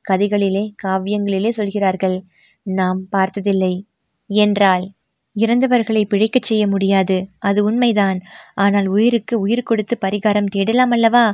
கதைகளிலே 0.05 0.63
காவியங்களிலே 0.83 1.49
சொல்கிறார்கள் 1.49 2.17
நாம் 2.65 3.01
பார்த்ததில்லை. 3.09 3.73
என்றாள். 4.29 4.85
இறந்தவர்களை 5.35 6.03
பிழைக்கச் 6.05 6.47
செய்ய 6.49 6.63
முடியாது. 6.67 7.17
அது 7.39 7.59
உண்மைதான். 7.63 8.19
ஆனால் 8.55 8.87
உயிருக்கு 8.87 9.35
உயிர் 9.39 9.63
கொடுத்து 9.63 9.95
பரிகாரம் 10.01 10.51
தேடலாம் 10.51 10.91
அல்லவா? 10.91 11.25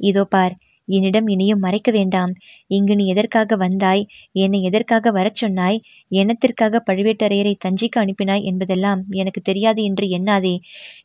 இதோ 0.00 0.24
பார் 0.24 0.54
என்னிடம் 0.90 1.26
இனியும் 1.26 1.58
மறைக்க 1.58 1.90
வேண்டாம். 1.90 2.32
இங்கு 2.66 2.94
நீ 2.94 3.06
எதற்காக 3.06 3.56
வந்தாய்? 3.56 4.06
என்னை 4.32 4.60
எதற்காக 4.62 5.10
வரச் 5.10 5.34
சொன்னாய்? 5.34 5.82
என்னத்திற்காக 6.10 6.82
பழுவேட்டரையரை 6.90 7.54
தஞ்சைக்கு 7.64 7.96
அனுப்பினாய் 7.96 8.42
என்பதெல்லாம் 8.42 9.02
எனக்கு 9.10 9.40
தெரியாது 9.40 9.82
என்று 9.82 10.06
எண்ணாதே. 10.06 10.54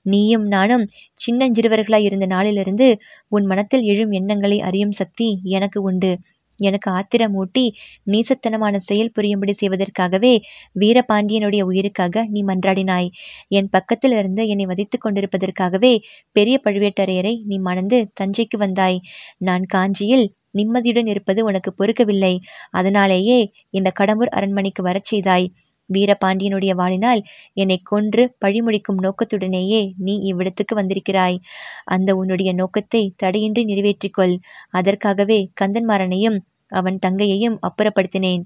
நீயும் 0.01 0.45
நானும் 0.47 0.85
சின்னஞ்சிறுவர்களாய் 1.25 2.07
இருந்த 2.09 2.25
நாளிலிருந்து 2.25 2.89
உன் 3.27 3.45
மனத்தில் 3.45 3.81
எழும் 3.81 4.11
எண்ணங்களை 4.11 4.61
அறியும் 4.61 4.91
சக்தி 4.91 5.29
எனக்கு 5.43 5.81
உண்டு. 5.81 6.13
எனக்கு 6.57 6.89
ஆத்திரமூட்டி 6.91 7.63
நீசத்தனமான 8.11 8.75
செயல் 8.79 9.11
புரியும்படி 9.11 9.53
செய்வதற்காகவே 9.53 10.33
வீரபாண்டியனுடைய 10.79 11.61
உயிருக்காக 11.61 12.25
நீ 12.29 12.43
மன்றாடினாய். 12.43 13.09
என் 13.47 13.69
பக்கத்தில் 13.69 14.11
இருந்து 14.11 14.47
என்னை 14.47 14.65
வதைத்து 14.65 14.97
கொண்டிருப்பதற்காகவே 14.97 15.93
பெரிய 16.31 16.61
பழுவேட்டரையரை 16.63 17.35
நீ 17.45 17.57
மணந்து 17.57 17.99
தஞ்சைக்கு 18.21 18.57
வந்தாய். 18.57 18.99
நான் 19.37 19.65
காஞ்சியில் 19.65 20.25
நிம்மதியுடன் 20.51 21.07
இருப்பது 21.07 21.45
உனக்கு 21.45 21.73
பொறுக்கவில்லை. 21.79 22.33
அதனாலேயே 22.71 23.39
இந்த 23.69 23.91
கடம்பூர் 23.99 24.31
அரண்மனைக்கு 24.31 24.83
வரச் 24.83 25.03
செய்தாய். 25.03 25.47
வீரபாண்டியனுடைய 25.89 26.73
வாளினால் 26.75 27.21
என்னை 27.53 27.77
கொன்று 27.83 28.23
பழிமுடிக்கும் 28.45 29.01
நோக்கத்துடனேயே 29.03 29.81
நீ 29.97 30.15
இவ்விடத்துக்கு 30.31 30.73
வந்திருக்கிறாய். 30.75 31.37
அந்த 31.85 32.09
உன்னுடைய 32.15 32.51
நோக்கத்தை 32.53 33.03
தடையின்றி 33.15 33.63
நிறைவேற்றிக்கொள். 33.65 34.35
அதற்காகவே 34.71 35.39
கந்தன்மாறனையும் 35.61 36.37
அவன் 36.71 36.99
தங்கையையும் 37.05 37.57
அப்புறப்படுத்தினேன். 37.67 38.43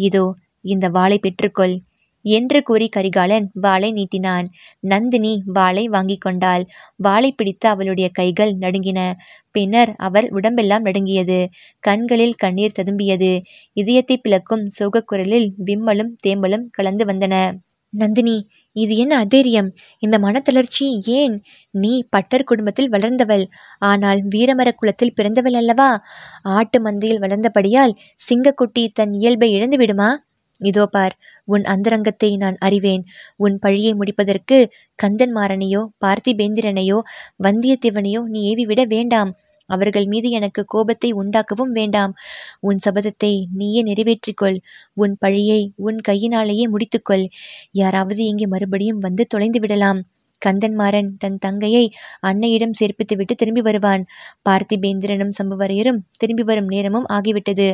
இதோ 0.00 0.24
இந்த 0.64 0.86
வாளை 0.88 1.18
பெற்றுக்கொள். 1.18 1.74
என்று 2.22 2.62
கூறி 2.62 2.88
கரிகாலன் 2.88 3.50
வாளை 3.54 3.92
நீட்டினான். 3.92 4.46
நந்தினி 4.80 5.42
வாளை 5.46 5.88
வாங்கிக் 5.88 6.20
கொண்டாள். 6.20 6.66
வாளை 6.96 7.32
பிடித்த 7.32 7.68
அவளுடைய 7.68 8.08
கைகள் 8.08 8.54
நடுங்கின. 8.54 9.12
பின்னர் 9.50 9.94
அவள் 9.96 10.30
உடம்பெல்லாம் 10.30 10.82
நடுங்கியது. 10.82 11.48
கண்களில் 11.80 12.34
கண்ணீர் 12.34 12.76
ததும்பியது. 12.78 13.40
இதயத்தை 13.72 14.18
பிளக்கும் 14.18 14.68
சோகக்குரலில் 14.78 15.48
விம்மலும் 15.64 16.14
தேம்பலும் 16.26 16.66
கலந்து 16.70 17.04
வந்தன. 17.04 17.52
நந்தினி 17.90 18.46
இது 18.72 18.96
என்ன 18.96 19.16
அதைரியம்? 19.16 19.74
இந்த 19.98 20.18
மனத்தளர்ச்சி 20.18 21.00
ஏன்? 21.04 21.42
நீ 21.70 22.04
பட்டர் 22.10 22.44
குடும்பத்தில் 22.44 22.90
வளர்ந்தவள். 22.90 23.44
ஆனால் 23.78 24.28
வீரமர 24.34 24.72
குலத்தில் 24.72 25.12
பிறந்தவள் 25.14 25.52
அல்லவா? 25.52 26.00
ஆட்டு 26.42 26.80
மந்தையில் 26.82 27.20
வளர்ந்தபடியால் 27.20 27.94
சிங்கக்குட்டி 28.28 28.88
தன் 28.92 29.12
இயல்பை 29.12 29.52
இழந்து 29.52 29.76
விடுமா 29.76 30.27
இதோ 30.60 30.86
பார் 30.86 31.14
உன் 31.44 31.64
அந்தரங்கத்தை 31.64 32.36
நான் 32.36 32.56
அறிவேன். 32.58 33.02
உன் 33.36 33.58
பழியை 33.58 33.94
முடிப்பதற்கு 33.94 34.58
கந்தன்மாறனையோ 35.02 35.82
பார்த்திபேந்திரனையோ 36.04 36.98
வந்தியத்தேவனையோ 37.44 38.22
நீ 38.24 38.40
ஏவிவிட 38.52 38.82
வேண்டாம். 38.86 39.32
அவர்கள் 39.70 40.06
மீது 40.06 40.30
எனக்கு 40.30 40.64
கோபத்தை 40.64 41.12
உண்டாக்கவும் 41.12 41.72
வேண்டாம். 41.72 42.12
உன் 42.60 42.78
சபதத்தை 42.86 43.32
நீயே 43.52 43.82
நிறைவேற்றிக்கொள். 43.82 44.58
உன் 44.94 45.14
பழியை 45.18 45.60
உன் 45.76 45.98
கையினாலேயே 46.00 46.66
முடித்துக்கொள். 46.68 47.24
யாராவது 47.70 48.24
இங்கே 48.24 48.46
மறுபடியும் 48.46 48.98
வந்து 48.98 49.26
தொலைந்து 49.26 49.60
விடலாம். 49.60 50.00
கந்தன்மாறன் 50.46 51.10
தன் 51.18 51.38
தங்கையை 51.38 51.84
அன்னையிடம் 52.22 52.74
சேர்ப்பித்துவிட்டு 52.80 53.34
திரும்பி 53.34 53.60
வருவான். 53.60 54.02
பார்த்திபேந்திரனும் 54.48 55.36
சம்புவரையரும் 55.38 56.02
திரும்பி 56.18 56.42
வரும் 56.42 56.66
நேரமும் 56.66 57.06
ஆகிவிட்டது. 57.08 57.68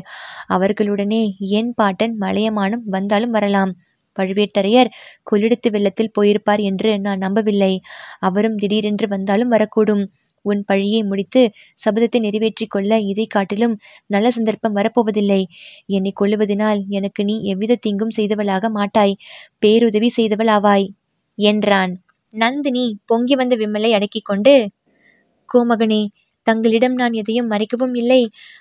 அவர்களுடனே 0.48 1.22
என் 1.38 1.72
பாட்டன் 1.74 2.14
மலையமானும் 2.20 2.84
வந்தாலும் 2.86 3.30
வரலாம். 3.30 3.72
பழுவேட்டரையர் 4.18 4.90
கொள்ளிடத்து 5.30 5.68
வெள்ளத்தில் 5.70 6.14
போயிருப்பார் 6.18 6.60
என்று 6.60 6.90
நான் 6.98 7.18
நம்பவில்லை. 7.18 7.72
அவரும் 8.18 8.54
திடீரென்று 8.54 9.06
வந்தாலும் 9.08 9.52
வரக்கூடும். 9.52 10.04
உன் 10.42 10.62
பழியை 10.64 11.02
முடித்து 11.02 11.42
சபதத்தை 11.84 12.18
நிறைவேற்றிக் 12.20 12.70
கொள்ள 12.70 12.98
இதை 13.00 13.26
காட்டிலும் 13.26 13.76
நல்ல 14.06 14.30
சந்தர்ப்பம் 14.30 14.76
வரப்போவதில்லை. 14.76 15.40
என்னை 15.86 16.12
கொள்ளுவதனால் 16.20 16.80
எனக்கு 16.88 17.24
நீ 17.24 17.36
எவ்வித 17.42 17.78
தீங்கும் 17.80 18.16
செய்தவளாக 18.16 18.70
மாட்டாய். 18.70 19.14
பேருதவி 19.58 20.08
செய்தவள் 20.08 20.48
ஆவாய் 20.48 20.86
என்றான். 21.38 21.94
நந்தினி 22.34 22.84
பொங்கி 23.06 23.34
வந்த 23.34 23.54
விம்மலை 23.56 23.90
அடக்கிக் 23.92 24.24
கொண்டு 24.24 24.54
கோமகனே 25.50 26.02
தங்களிடம் 26.46 26.92
நான் 26.92 27.14
எதையும் 27.14 27.50
மறைக்கவும் 27.50 27.94
இல்லை 27.94 28.18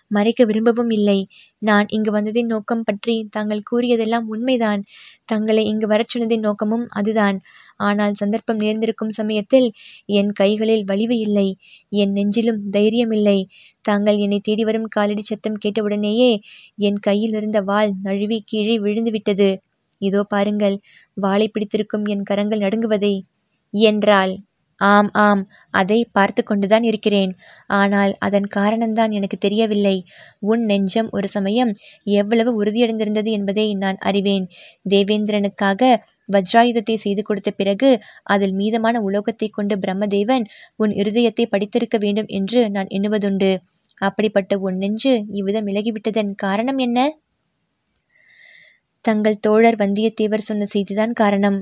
மறைக்க 0.08 0.42
விரும்பவும் 0.46 0.90
இல்லை. 0.90 1.18
நான் 1.62 1.88
இங்கு 1.90 2.12
வந்ததின் 2.12 2.46
நோக்கம் 2.46 2.84
பற்றி 2.84 3.16
தாங்கள் 3.30 3.64
கூறியதெல்லாம் 3.72 4.28
உண்மைதான். 4.28 4.82
தங்களை 5.26 5.64
இங்கு 5.66 5.88
வரச் 5.88 6.12
சொன்னதின் 6.14 6.46
நோக்கமும் 6.48 6.86
அதுதான். 6.92 7.38
ஆனால் 7.80 8.14
சந்தர்ப்பம் 8.14 8.62
நேர்ந்திருக்கும் 8.62 9.12
சமயத்தில் 9.12 9.68
என் 10.12 10.32
கைகளில் 10.32 10.86
வலிவு 10.86 11.18
இல்லை 11.18 11.48
என் 11.94 12.14
நெஞ்சிலும் 12.14 12.62
தைரியமில்லை 12.72 13.38
தாங்கள் 13.82 14.18
என்னை 14.18 14.40
தேடி 14.40 14.64
வரும் 14.64 14.88
காலடி 14.88 15.26
சத்தம் 15.26 15.62
கேட்டவுடனேயே 15.66 16.32
என் 16.80 17.00
கையில் 17.00 17.36
இருந்த 17.36 17.62
வாள் 17.62 17.94
நழுவி 18.04 18.40
கீழே 18.46 18.78
விழுந்துவிட்டது. 18.80 19.50
இதோ 20.00 20.22
பாருங்கள் 20.30 20.78
வாளை 21.18 21.48
பிடித்திருக்கும் 21.50 22.06
என் 22.06 22.24
கரங்கள் 22.24 22.66
நடுங்குவதை. 22.66 23.14
என்றாள். 23.74 24.34
ஆம் 24.82 25.10
ஆம் 25.14 25.42
அதை 25.70 25.98
பார்த்து 26.12 26.42
கொண்டுதான் 26.44 26.84
இருக்கிறேன். 26.84 27.32
ஆனால் 27.68 28.14
அதன் 28.20 28.48
காரணம்தான் 28.56 29.12
எனக்கு 29.12 29.38
தெரியவில்லை. 29.38 29.96
உன் 30.40 30.64
நெஞ்சம் 30.66 31.10
ஒரு 31.12 31.28
சமயம் 31.28 31.72
எவ்வளவு 32.14 32.52
உறுதியடைந்திருந்தது 32.64 33.32
என்பதை 33.32 33.68
நான் 33.74 34.00
அறிவேன். 34.02 34.46
தேவேந்திரனுக்காக 34.90 35.92
வஜ்ராயுதத்தை 36.30 36.96
செய்து 36.96 37.22
கொடுத்த 37.22 37.52
பிறகு 37.52 37.90
அதில் 38.24 38.54
மீதமான 38.54 38.96
உலோகத்தை 39.02 39.50
கொண்டு 39.50 39.76
பிரம்மதேவன் 39.76 40.46
உன் 40.76 40.94
இருதயத்தை 40.94 41.46
படித்திருக்க 41.46 41.98
வேண்டும் 41.98 42.30
என்று 42.30 42.70
நான் 42.70 42.88
எண்ணுவதுண்டு. 42.88 43.52
அப்படிப்பட்ட 44.00 44.54
உன் 44.60 44.78
நெஞ்சு 44.78 45.14
இவ்விதம் 45.32 45.68
விலகிவிட்டதன் 45.68 46.32
காரணம் 46.36 46.78
என்ன? 46.78 47.00
தங்கள் 49.06 49.38
தோழர் 49.40 49.76
வந்தியத்தேவர் 49.76 50.48
சொன்ன 50.48 50.66
செய்திதான் 50.74 51.14
காரணம். 51.14 51.60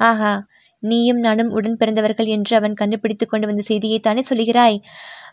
ஆஹா 0.00 0.32
நீயும் 0.82 1.20
நானும் 1.20 1.50
உடன் 1.56 1.78
பிறந்தவர்கள் 1.80 2.28
என்று 2.34 2.52
அவன் 2.58 2.78
கண்டுபிடித்து 2.80 3.24
கொண்டு 3.26 3.46
வந்த 3.46 3.62
செய்தியை 3.68 3.98
தானே 4.00 4.22
சொல்கிறாய் 4.28 4.76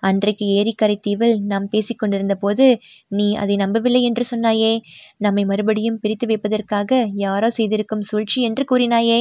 அன்றைக்கு 0.01 0.45
ஏரிக்கரை 0.57 0.95
தீவில் 0.97 1.35
நாம் 1.51 1.67
பேசிக் 1.69 1.99
கொண்டிருந்த 2.01 2.35
போது 2.35 2.65
நீ 3.11 3.27
அதை 3.35 3.55
நம்பவில்லை 3.55 4.01
என்று 4.09 4.23
சொன்னாயே? 4.31 4.73
நம்மை 5.17 5.43
மறுபடியும் 5.45 5.99
பிரித்து 6.03 6.27
வைப்பதற்காக 6.31 6.91
யாரோ 7.25 7.49
செய்திருக்கும் 7.59 8.07
சூழ்ச்சி 8.11 8.39
என்று 8.49 8.65
கூறினாயே? 8.71 9.19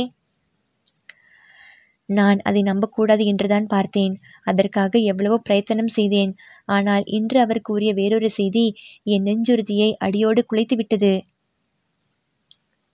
நான் 2.08 2.38
அதை 2.42 2.62
நம்பக்கூடாது 2.62 3.24
என்றுதான் 3.24 3.66
பார்த்தேன். 3.66 4.14
அதற்காக 4.46 4.98
எவ்வளவோ 5.10 5.36
பிரயத்தனம் 5.46 5.92
செய்தேன். 5.96 6.32
ஆனால் 6.68 7.04
இன்று 7.18 7.38
அவர் 7.40 7.62
கூறிய 7.62 7.92
வேறொரு 8.00 8.30
செய்தி 8.38 8.66
என் 9.14 9.26
நெஞ்சுறுதியை 9.28 9.90
அடியோடு 10.06 10.42
குலைத்து 10.44 10.76
விட்டது 10.76 11.12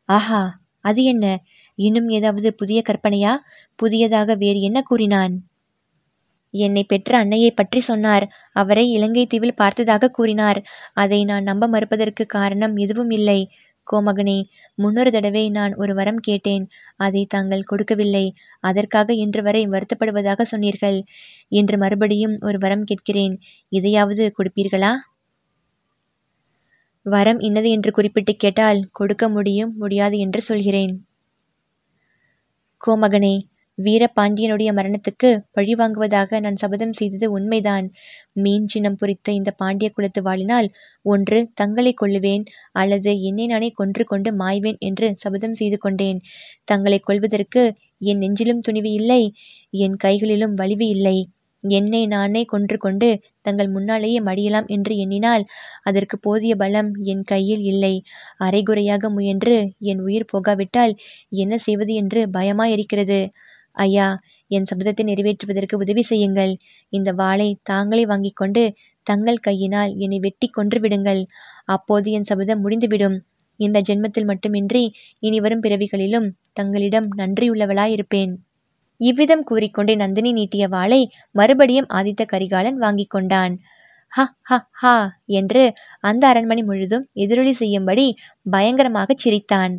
ஆஹா 0.08 0.42
அது 0.84 1.00
என்ன? 1.04 1.26
இன்னும் 1.78 2.08
ஏதாவது 2.08 2.54
புதிய 2.54 2.82
கற்பனையா? 2.82 3.36
புதியதாக 3.74 4.34
வேறு 4.34 4.60
என்ன 4.60 4.82
கூறினான்? 4.82 5.34
என்னை 6.50 6.84
பெற்ற 6.84 7.18
அன்னையை 7.18 7.50
பற்றி 7.50 7.80
சொன்னார். 7.80 8.28
அவரை 8.52 8.90
இலங்கை 8.90 9.26
தீவில் 9.26 9.54
பார்த்ததாக 9.54 10.08
கூறினார். 10.08 10.64
அதை 10.92 11.24
நான் 11.24 11.42
நம்ப 11.42 11.68
மறுப்பதற்கு 11.68 12.26
காரணம் 12.26 12.76
எதுவும் 12.76 13.10
இல்லை. 13.10 13.50
கோமகனே 13.92 14.42
முன்னொரு 14.74 15.10
தடவை 15.10 15.50
நான் 15.50 15.74
ஒரு 15.74 15.94
வரம் 15.94 16.16
கேட்டேன். 16.16 16.64
அதை 16.96 17.24
தாங்கள் 17.24 17.62
கொடுக்கவில்லை. 17.62 18.34
அதற்காக 18.60 19.14
இன்று 19.14 19.42
வரை 19.42 19.68
வருத்தப்படுவதாக 19.68 20.40
சொன்னீர்கள். 20.42 21.04
இன்று 21.48 21.78
மறுபடியும் 21.78 22.34
ஒரு 22.42 22.58
வரம் 22.58 22.84
கேட்கிறேன். 22.84 23.40
இதையாவது 23.68 24.34
கொடுப்பீர்களா? 24.38 24.92
வரம் 27.06 27.40
இன்னது 27.40 27.70
என்று 27.70 27.90
குறிப்பிட்டு 27.90 28.36
கேட்டால் 28.36 28.80
கொடுக்க 28.92 29.28
முடியும் 29.28 29.74
முடியாது 29.76 30.18
என்று 30.18 30.40
சொல்கிறேன். 30.40 31.07
கோமகனே 32.80 33.34
வீரபாண்டியனுடைய 33.78 34.70
மரணத்துக்கு 34.72 35.28
பழி 35.52 35.74
வாங்குவதாக 35.74 36.40
நான் 36.40 36.56
சபதம் 36.56 36.92
செய்தது 36.92 37.26
உண்மைதான். 37.30 37.86
மீன் 38.32 38.66
சின்னம் 38.66 38.96
பொறித்த 38.96 39.32
இந்த 39.32 39.50
பாண்டிய 39.50 39.88
குலத்து 39.90 40.20
வாழினால் 40.22 40.68
ஒன்று 41.04 41.38
தங்களை 41.54 41.92
கொள்ளுவேன் 41.94 42.44
அல்லது 42.72 43.12
என்னை 43.22 43.46
நானே 43.46 43.70
கொன்று 43.70 44.04
கொண்டு 44.04 44.32
மாய்வேன் 44.32 44.78
என்று 44.78 45.08
சபதம் 45.14 45.54
செய்து 45.54 45.78
கொண்டேன். 45.78 46.20
தங்களை 46.64 46.98
கொள்வதற்கு 46.98 47.64
என் 47.98 48.18
நெஞ்சிலும் 48.18 48.58
துணிவு 48.58 48.92
இல்லை 48.92 49.22
என் 49.70 49.96
கைகளிலும் 49.96 50.54
வலிவு 50.54 50.88
இல்லை. 50.88 51.18
என்னை 51.64 52.00
நானே 52.06 52.44
கொன்று 52.44 52.76
கொண்டு 52.78 53.08
தங்கள் 53.40 53.68
முன்னாலேயே 53.68 54.18
மடியலாம் 54.20 54.66
என்று 54.66 54.96
எண்ணினால் 54.96 55.44
அதற்கு 55.82 56.18
போதிய 56.18 56.56
பலம் 56.56 56.90
என் 57.02 57.22
கையில் 57.22 57.62
இல்லை. 57.62 57.94
அரைகுறையாக 58.36 59.10
முயன்று 59.10 59.56
என் 59.80 60.00
உயிர் 60.00 60.30
போகாவிட்டால் 60.32 60.94
என்ன 61.34 61.58
செய்வது 61.58 61.94
என்று 61.94 62.22
பயமாயிருக்கிறது. 62.30 63.20
ஐயா 63.76 64.08
என் 64.50 64.68
சபதத்தை 64.70 65.04
நிறைவேற்றுவதற்கு 65.04 65.74
உதவி 65.74 66.02
செய்யுங்கள். 66.02 66.52
இந்த 66.92 67.12
வாளை 67.12 67.48
தாங்களே 67.62 68.04
வாங்கிக் 68.06 68.36
கொண்டு 68.36 68.62
தங்கள் 69.02 69.38
கையினால் 69.38 69.92
என்னை 69.96 70.18
வெட்டி 70.18 70.48
கொன்று 70.48 70.80
விடுங்கள். 70.80 71.22
அப்போது 71.66 72.10
என் 72.10 72.22
சபதம் 72.22 72.60
முடிந்துவிடும். 72.60 73.16
இந்த 73.60 73.78
ஜென்மத்தில் 73.88 74.24
மட்டுமின்றி 74.24 74.82
இனி 75.18 75.40
வரும் 75.40 75.62
பிறவிகளிலும் 75.62 76.28
தங்களிடம் 76.52 77.08
நன்றியுள்ளவளாயிருப்பேன். 77.18 78.32
இவ்விதம் 79.00 79.42
கூறிக்கொண்டே 79.42 79.94
நந்தினி 79.94 80.32
நீட்டிய 80.32 80.68
வாளை 80.68 81.00
மறுபடியும் 81.32 81.90
ஆதித்த 81.94 82.22
கரிகாலன் 82.26 82.76
வாங்கிக் 82.76 83.10
கொண்டான். 83.10 83.54
ஹ 84.12 84.20
ஹ 84.44 84.58
ஹா 84.72 84.96
என்று 85.32 85.62
அந்த 86.00 86.28
அரண்மனை 86.28 86.62
முழுதும் 86.62 87.08
எதிரொலி 87.14 87.52
செய்யும்படி 87.52 88.06
பயங்கரமாகச் 88.46 89.22
சிரித்தான். 89.24 89.74